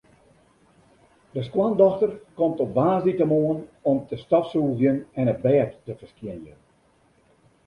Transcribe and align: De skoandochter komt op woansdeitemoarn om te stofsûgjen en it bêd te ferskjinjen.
De 1.31 1.43
skoandochter 1.43 2.13
komt 2.33 2.59
op 2.59 2.73
woansdeitemoarn 2.73 3.61
om 3.81 3.99
te 4.09 4.17
stofsûgjen 4.23 4.97
en 5.19 5.27
it 5.33 5.41
bêd 5.45 5.71
te 5.85 5.93
ferskjinjen. 5.99 6.57